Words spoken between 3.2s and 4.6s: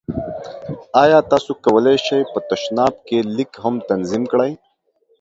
لیک هم تنظیم کړئ؟